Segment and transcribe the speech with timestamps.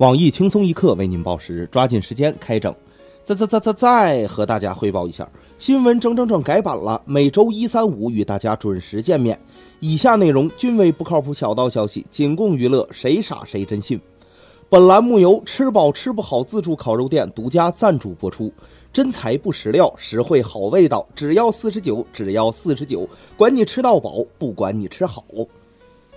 [0.00, 2.74] 网易轻松一刻为您报时，抓紧时间开整。
[3.22, 9.38] 再再再再再和大家汇报一下，新闻整整整改版了，每周一、三、五与大家准时见面。
[9.78, 14.00] 以下内容均为不靠谱小道消息，仅供娱乐，谁傻谁真信。
[14.70, 18.50] 本栏目由吃饱吃不好自助烤肉店独家赞助播出。
[18.94, 23.06] 真材不实料，实惠好味道，只要四十九，只要四十九，
[23.36, 25.22] 管你吃到饱，不管你吃好。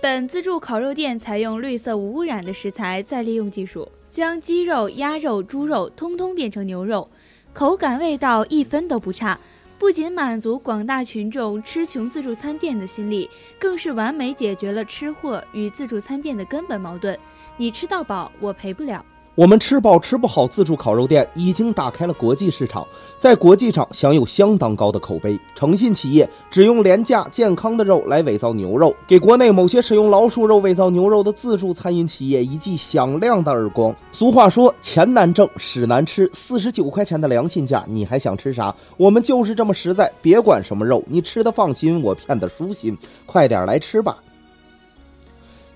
[0.04, 7.08] 本自助烤肉店采用绿色无污染的食材再利用技术，将鸡肉、鸭肉、猪肉通通变成牛肉，
[7.54, 9.40] 口感味道一分都不差。
[9.78, 17.18] 不仅满足广大群众吃穷自助餐店的心理，更是完美解决了吃货与自助餐店的根本矛盾：
[17.56, 19.02] 你吃到饱，我赔不了。
[19.36, 22.86] 我们吃饱吃不好自助烤肉店已经打开了国际市场，
[23.18, 25.36] 在国际上享有相当高的口碑。
[25.56, 33.92] 诚信企业只用廉价健康的肉来伪造牛肉，给国内某些使用老鼠肉伪造牛肉的自助餐饮企业一记响亮的耳光。
[34.12, 36.30] 俗话说，钱难挣，屎难吃。
[36.32, 38.72] 四十九块钱的良心价，你还想吃啥？
[38.96, 42.96] 我们就是这么实在，别管什么肉，你吃的放心，我骗的舒心。
[43.26, 44.16] 快点来吃吧。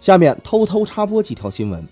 [0.00, 1.84] 下面偷偷插播几条新闻。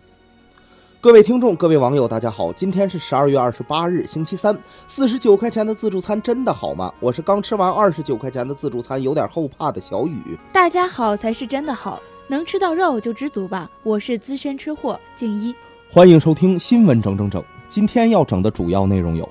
[0.98, 2.52] 各位听众，各位网友，大家好！
[2.54, 4.56] 今天是十二月二十八日，星期三。
[4.88, 6.92] 四十九块钱的自助餐真的好吗？
[7.00, 10.36] 我是刚吃完二十九块钱的自助餐，有点后怕的小雨。
[10.52, 13.70] 大家好才是真的好，能吃到肉就知足吧。
[13.82, 15.54] 我是资深吃货静一，
[15.90, 17.44] 欢迎收听新闻整整整。
[17.68, 19.28] 今天要整的主要内容有：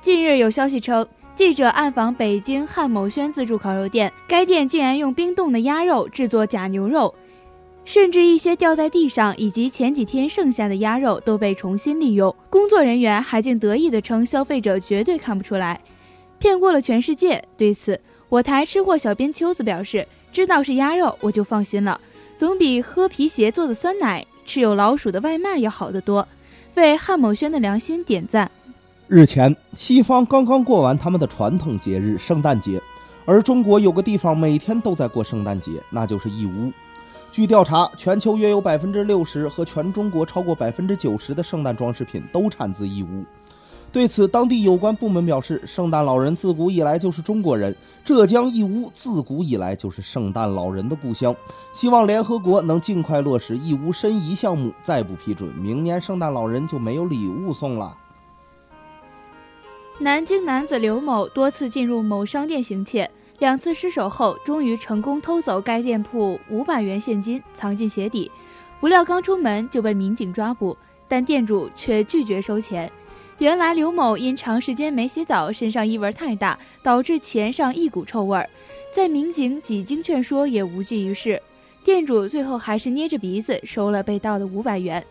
[0.00, 7.12] 近日有消息称，记者暗访北京汉某轩自助烤肉店，该店竟然用冰冻的鸭肉制作假牛肉。
[7.84, 15.80] 甚至一些掉在地上以及前几天剩下的鸭肉都被重新利用，工作人员还竟得意地称消费者绝对看不出来，
[16.38, 17.42] 骗过了全世界。
[17.56, 22.00] 对此，我台吃货小编秋子表示：“知道是鸭肉，我就放心了，
[22.36, 26.26] 总比喝皮鞋做的酸奶、吃有老鼠的外卖要好得多。”
[26.76, 28.48] 为汉某轩的良心点赞。
[29.08, 32.80] 日前，西方刚刚过完他们的传统节日圣诞节，
[33.24, 36.70] 而中国有个地方每天都在过圣诞节，那就是义乌。
[37.32, 43.24] 据调查，全球约有百分之六十和全中国超过百分之九十的圣诞装饰品都产自义乌。
[43.92, 47.74] 对此，当地有关部门表示，圣诞老人自古以来就是中国人，
[48.04, 51.34] 浙江义乌自古以来就是圣诞老人的故乡。
[51.72, 57.96] 希望联合国能尽快落实义乌申遗项目，再不批准，明年圣诞老人就没有礼物送了。
[60.00, 63.10] 南京男子刘某多次进入某商店行窃。
[63.40, 68.30] 两次失手后，终于成功偷走该店铺五百元现金，藏进鞋底。
[68.78, 70.76] 不料刚出门就被民警抓捕，
[71.08, 72.92] 但店主却拒绝收钱。
[73.38, 78.46] 原来刘某因长时间没洗澡，身上异味太大，导致钱上一股臭味儿。
[78.94, 81.42] 在民警几经劝说也无济于事，
[81.82, 85.02] 店主最后还是捏着鼻子收了被盗的五百元。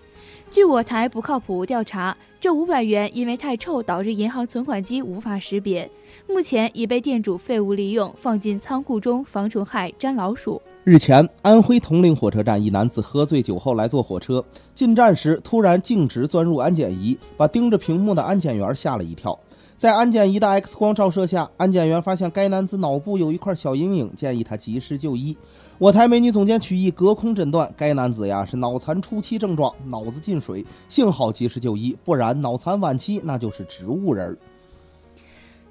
[0.52, 2.16] 据我台不靠谱调查。
[2.42, 5.90] 这五百元因为太臭，导致银行存款机无法识别，
[6.26, 10.62] 目前已被店主废物利用，放进仓库中防虫害、粘老鼠。
[10.86, 19.38] 日前，安徽铜陵火车站一男子喝醉酒后来坐火车，进站时突然径直钻入安检仪，把盯着屏幕的安检员吓了一跳。
[19.80, 25.38] 在安检仪的 X 光照射下，安检员发现该男子脑部有一块小阴影，建议他及时就医。
[25.78, 34.38] 我台美女总监曲艺隔空诊断，该男子呀是脑残初期症状，脑子进水，幸好及时就医，不然脑残晚期那就是植物人。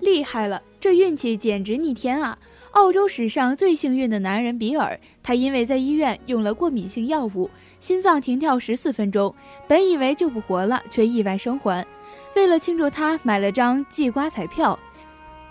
[0.01, 2.39] 厉害了，这运气简直逆天啊！
[2.71, 9.35] 澳洲史上最幸运的男人比尔，他因为在医院用了过敏性药物，心脏停跳十四分钟，
[9.69, 11.87] 本以为救不活了，却意外生还。
[12.35, 14.79] 为了庆祝，他买了张季瓜彩票，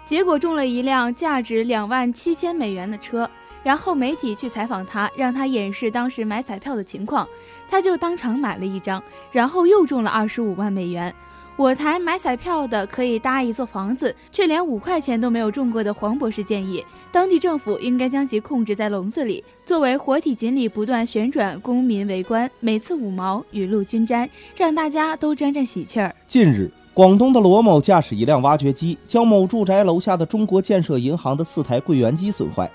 [0.05, 3.29] 结果中了一辆价值两万七千美元的车。
[3.63, 7.27] 然后媒体去采访他，让他演示当时买彩票的情况，
[7.67, 11.13] 他就当场买了一张，然后又中了二十五万美元。
[11.57, 26.15] 我台买彩票的可以搭一座房子，却连五块钱都没有中过的黄博士建议，当地政府应该将其控制在笼子里，作为活体锦鲤不断旋转，公民围观，每次五毛，雨露均沾，让大家都沾沾喜气儿。
[26.27, 32.69] 近日，广东的罗某驾驶一辆挖掘机，将某住宅楼下的中国建设银行的四台柜员机损坏。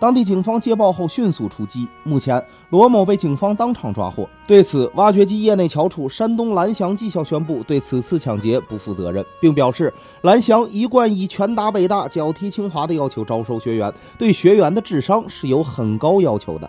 [0.00, 4.28] 当地警方接报后迅速出击，目前罗某被警方当场抓获。
[4.46, 9.92] 对此，挖掘机业内翘楚山东蓝翔技校宣布对此次抢劫不负责任，并表示
[10.22, 16.68] 蓝翔一贯以拳打北大、脚踢清华的要求招收学员，对学员的智商是有很高要求的。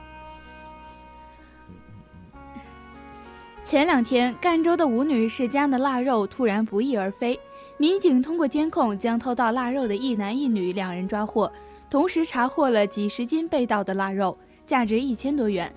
[3.63, 7.38] 前两天，赣州的吴女士家的腊肉突然不翼而飞，
[7.77, 11.51] 民警通过监控将偷盗腊肉的一男一女两人抓获。
[11.89, 15.73] 同时查获了几十斤被盗的腊肉，价值一千多元。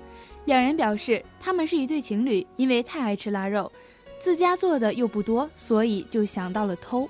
[0.47, 3.71] 两人表示他们是一对情侣，因为太爱吃腊肉，
[4.19, 7.09] 自家做的又不多，所以就想到了偷。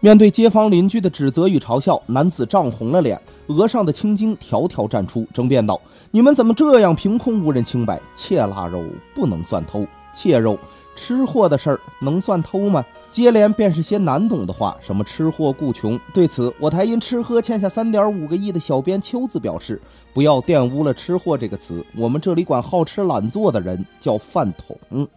[0.00, 5.80] 面对街坊邻居的指责与嘲笑，男子涨红了脸，额上的青筋条条绽出，争辩道
[6.12, 8.00] ：“你们怎么这样凭空无人清白？
[8.14, 8.84] 窃腊肉
[9.14, 10.58] 不能算偷，窃肉。”
[10.96, 12.84] 吃货的事儿能算偷吗？
[13.10, 15.98] 接连便是些难懂的话，什么吃货顾穷。
[16.12, 19.80] 对此，我台因吃喝欠下三点五个亿的小编秋子表示
[20.12, 25.08] ：“不要玷污了‘吃货’这个词，我们这里管好吃懒做的人叫饭桶。”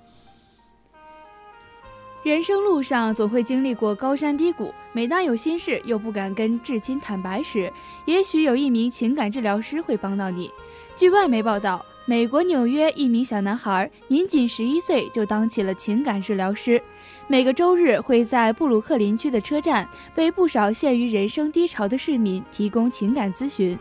[2.23, 7.71] 人生路上总会经历过高山低谷，每当有心事又不敢跟至亲坦白时，
[8.05, 10.51] 也许有一名情感治疗师会帮到你。
[10.95, 11.85] 据外媒报道。
[12.09, 16.81] 美国纽约一名小男孩年仅十一岁就当起了情感治疗师，
[17.27, 23.77] 每个周日会在布鲁克林区的车站为不少陷于人生低潮的市民提供情感咨询，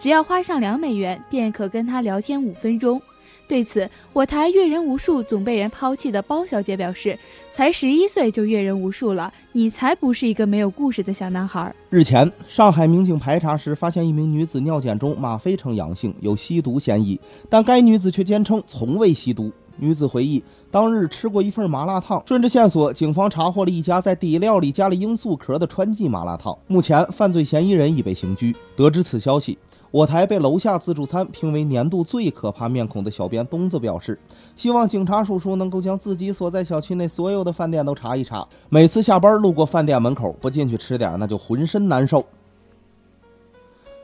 [0.00, 3.00] 只要花上两美元便可跟他聊天五分钟。
[3.48, 7.18] 对此，我台阅人无数、总被人抛弃的包小姐表示
[7.50, 17.18] ：“才十一岁就阅人无数了，你才不是一个没有故事的小男孩。”日前，上海民警排查时发现一名女子尿检中吗啡呈阳性，有吸毒嫌疑，
[17.48, 19.50] 但该女子却坚称从未吸毒。
[19.80, 22.20] 女子回忆，当日吃过一份麻辣烫。
[22.26, 26.56] 顺着线索，警方查获了一家在底料里加了罂粟壳的川记麻辣烫。
[26.66, 28.54] 目前，犯罪嫌疑人已被刑拘。
[28.76, 29.56] 得知此消息。
[29.90, 34.18] 我台被楼下自助餐评为年度最可怕面孔的小编东子表示，
[34.54, 38.46] 希望警察叔叔能够将自己所在小区内所有的饭店都查一查。
[38.68, 42.22] 每次下班路过饭店门口，不进去吃点，那就浑身难受。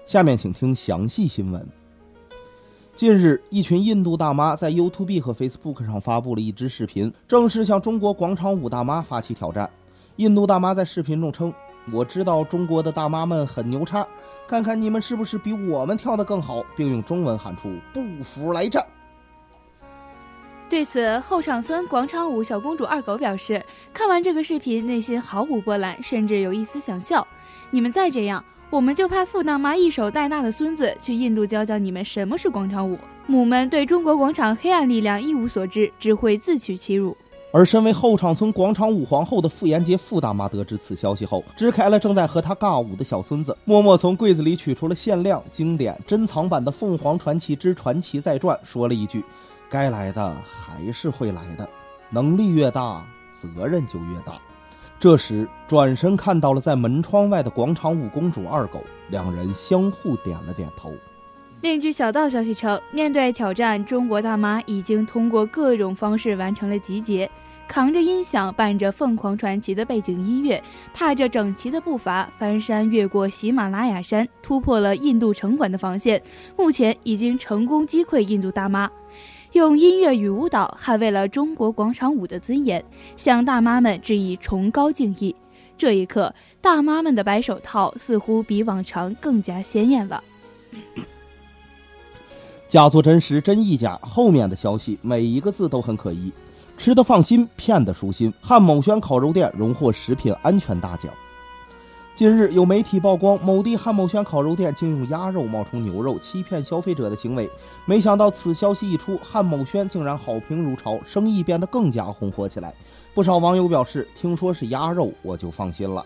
[0.07, 1.67] 下面请听详细新闻。
[2.97, 9.69] 近日，一群印度大妈在 YouTube 和 Facebook 上发布了一支视频，正式向中国广场舞大妈发起挑战。
[10.17, 11.53] 印度大妈在视频中称。
[11.93, 14.07] 我知道中国的大妈们很牛叉，
[14.49, 18.85] 看看你们是不是比我们跳得更好，并用中文喊出“不服来战”。
[20.67, 27.25] 对此，后场村广场舞小公主二狗表示，看完这个视频，内心毫无波澜，甚至有一丝想笑。
[27.71, 32.99] 你们再这样，我们就派富大妈一手带大的孙子去印度教教你们什么是广场舞。
[33.27, 37.17] 母们对中国广场黑暗力量一无所知，只会自取其辱。
[37.57, 49.25] 而身为后场村广场舞皇后的傅延杰傅大妈得知此消息后，支开了正在和她尬舞的小孙子，默默从柜子里取出了限量、经典、珍藏版的《凤凰传奇之传奇再传》，说了一句
[49.71, 51.69] ：“该来的还是会来的，
[52.11, 54.33] 能力越大，责任就越大。”
[54.99, 60.93] 这时转身看到了在门窗外的广场舞公主二狗，两人相互点了点头。
[61.61, 67.31] 另据小道消息称，面对挑战，中国大妈已经通过各种方式完成了集结。
[67.67, 70.63] 扛着音响，伴着凤凰传奇的背景音乐，
[70.93, 76.23] 踏着整齐的步伐，翻山越过喜马拉雅山，突破了印度城管的防线。
[76.57, 78.89] 目前已经成功击溃印度大妈，
[79.53, 82.85] 用音乐与舞蹈捍卫了中国广场舞的尊严，
[83.17, 85.35] 向大妈们致以崇高敬意。
[85.77, 90.23] 这一刻，大妈们的白手套似乎比往常更加鲜艳了。
[92.69, 93.99] 假作真实，真亦假。
[94.03, 96.33] 后面的消息每一个字都很可疑。
[96.77, 98.33] 吃得放心，骗得舒心。
[98.41, 101.13] 汉某轩烤肉店荣获食品安全大奖。
[102.15, 107.51] 近日，有媒体曝光某地汉某轩烤肉店竟用鸭肉冒充牛肉，欺骗消费者的行为。
[107.87, 112.73] 没想到，此消息一出，汉某轩竟然好评如潮，生意变得更加红火起来。
[113.15, 116.05] 不少网友表示：“听说是鸭肉，我就放心了。”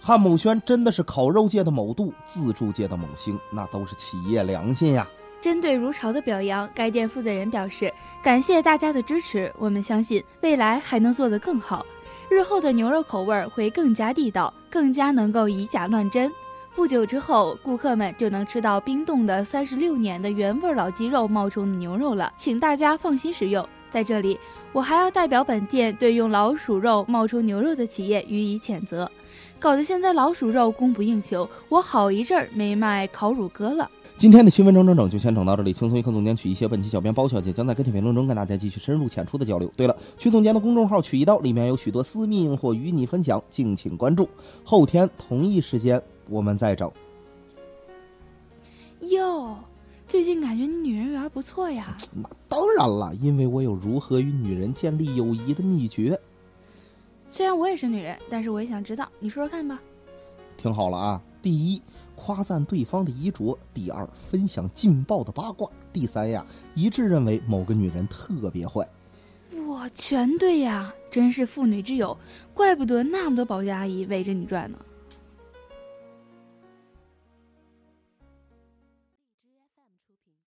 [0.00, 5.08] 汉某轩真的是烤肉界的某度，自助界的某星，那都是企业良心呀。
[5.44, 7.92] 针对如潮的表扬，该店负责人表示
[8.24, 11.84] ：“感谢大家的支持，我们相信未来还能做得更好。
[12.30, 16.32] 日后的牛肉口味会更加地道，更加能够以假乱真。
[16.74, 23.68] 不久之后，顾客们就能吃到冰冻的三十六年的原味老鸡肉冒充的牛肉了，请大家放心食用。
[23.90, 24.40] 在这里，
[24.72, 29.12] 我还要代表本店对用老鼠肉冒充牛肉的企业予以谴责，
[29.58, 36.68] 搞得现在老鼠肉供不应求，我好一阵儿没卖烤乳鸽了。”今天的新闻整整整就先整到这里，轻松一刻总监取一些。
[36.68, 39.70] 本期小编包小姐将在跟帖评论中跟大家继续深入浅出的交流。
[39.76, 44.28] 对了，曲总监的公众号曲一刀里面有许多私密硬货与你分享，敬请关注。
[44.62, 46.90] 后天同一时间我们再整。
[49.00, 49.58] 哟，
[50.06, 51.94] 最近感觉你女人缘不错呀？
[52.14, 56.18] 那当然了，因为我有如何与女人建立友谊的秘诀。
[57.28, 59.82] 虽然我也是女人，但是我也想知道，你说说看吧。
[60.56, 61.82] 听好了啊，第一。
[62.16, 68.88] 夸赞对方的衣着，第二分享劲爆的八卦，第三呀一致认为某个女人特别坏。
[69.66, 72.16] 我，全对呀，真是妇女之友，
[72.52, 74.78] 怪不得那么多保洁阿姨围着你转呢。